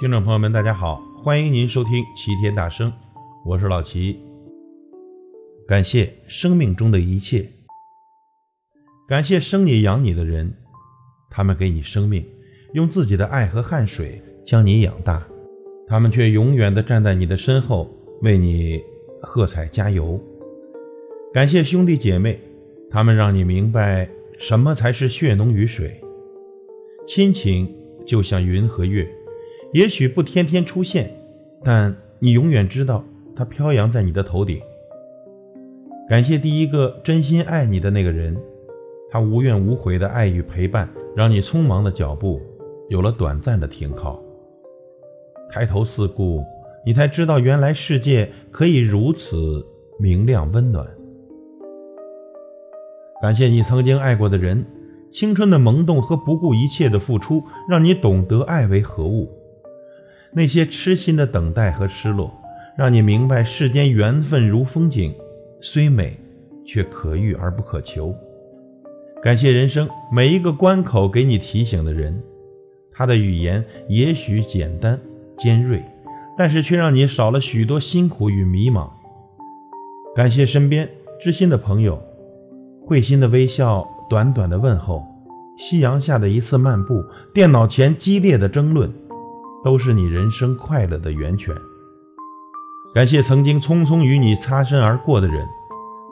[0.00, 2.92] 听众朋友们，大家好，欢迎您收听齐天大圣，
[3.44, 4.18] 我是老齐。
[5.68, 7.48] 感谢生命中的一切，
[9.06, 10.52] 感谢生你养你的人，
[11.30, 12.26] 他们给你生命，
[12.72, 15.24] 用自己的爱和汗水将你养大，
[15.86, 17.88] 他们却永远的站在你的身后，
[18.22, 18.82] 为你
[19.22, 20.20] 喝彩加油。
[21.32, 22.40] 感谢兄弟姐妹，
[22.90, 26.02] 他们让你明白什么才是血浓于水。
[27.06, 27.72] 亲情
[28.04, 29.08] 就像云和月，
[29.74, 31.10] 也许不天天出现，
[31.64, 34.60] 但你永远知道它飘扬在你的头顶。
[36.08, 38.36] 感谢第一个真心爱你的那个人，
[39.10, 42.40] 他无怨无悔的爱与陪伴，让你匆忙的脚步
[42.88, 44.22] 有了短暂的停靠。
[45.50, 46.44] 抬头四顾，
[46.86, 49.66] 你才知道原来世界可以如此
[49.98, 50.86] 明亮温暖。
[53.20, 54.64] 感谢你曾经爱过的人，
[55.10, 59.28] 青春的萌动和不顾一切的付出，让你懂得爱为何物。
[60.34, 62.32] 那些痴心的等待和失落，
[62.76, 65.14] 让你明白世间缘分如风景。
[65.60, 66.18] 虽美，
[66.66, 68.14] 却可遇而不可求。
[69.22, 72.20] 感谢人生每一个关口给你提醒的人，
[72.92, 75.00] 他的语言也许简单
[75.38, 75.82] 尖锐，
[76.36, 78.90] 但是却让你少了许多辛苦与迷茫。
[80.14, 80.86] 感谢身边
[81.22, 81.98] 知心的朋友，
[82.84, 85.02] 会心的微笑，短短的问候，
[85.56, 88.92] 夕阳下的一次漫步，电脑前激烈的争论，
[89.64, 91.56] 都是你人生快乐的源泉。
[92.94, 95.44] 感谢曾经匆匆与你擦身而过的人，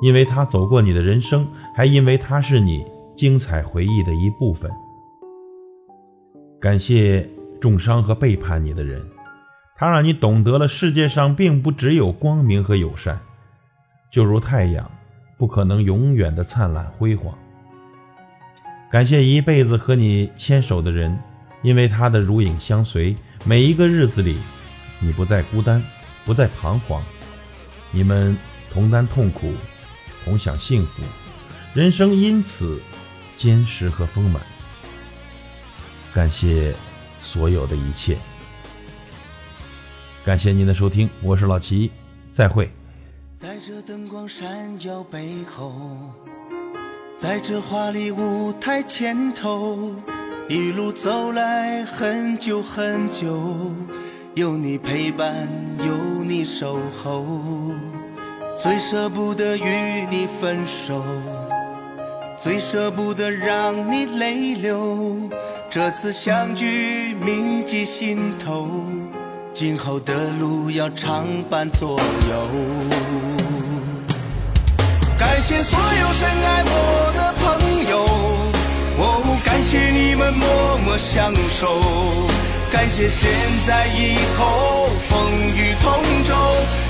[0.00, 4.70] 因为他走过你的人生，还因为他是你精彩回忆的一部分。
[6.60, 7.28] 感谢
[7.60, 9.04] 重伤和背叛你的人，
[9.76, 13.20] 他让你懂得了世界上并不只有光明和友善，
[14.12, 14.88] 就如太阳，
[15.36, 17.34] 不可能永远的灿烂辉煌。
[18.90, 21.18] 感谢一辈子和你牵手的人，
[21.62, 24.38] 因为他的如影相随，每一个日子里，
[25.00, 25.82] 你不再孤单。
[26.26, 27.02] 不再彷徨，
[27.90, 28.36] 你们
[28.70, 29.54] 同担痛苦，
[30.22, 31.02] 同享幸福，
[31.74, 32.78] 人生因此
[33.38, 34.40] 坚实和丰满。
[36.12, 36.74] 感谢
[37.22, 38.18] 所有的一切，
[40.22, 41.90] 感谢您的收听，我是老齐，
[42.30, 42.70] 再会。
[43.34, 46.12] 在这灯光闪耀背后，
[47.16, 49.96] 在这华丽舞台前头，
[50.50, 53.72] 一路走来很久很久。
[54.34, 55.94] 有你陪伴，有
[56.24, 57.24] 你守候，
[58.60, 61.04] 最舍不得与你分手，
[62.36, 65.30] 最舍不得让你泪流。
[65.70, 68.66] 这次相聚铭记心头，
[69.52, 71.90] 今后的路要常伴左
[72.28, 72.48] 右。
[75.16, 76.99] 感谢所有深爱我
[80.32, 82.28] 默默相守。
[82.72, 83.28] 感谢现
[83.66, 85.92] 在以后风雨同
[86.24, 86.34] 舟，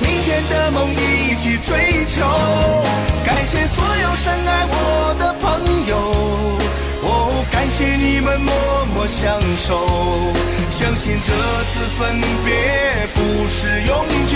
[0.00, 2.22] 明天的梦一起追求。
[3.24, 5.96] 感谢所有深爱我的朋友，
[7.02, 8.54] 哦，感谢你们默
[8.94, 9.86] 默相守。
[10.70, 11.32] 相信这
[11.64, 14.34] 次分别不是永久，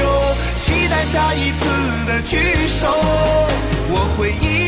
[0.63, 1.61] 期待下一次
[2.07, 2.89] 的聚首，
[3.91, 4.60] 我会一。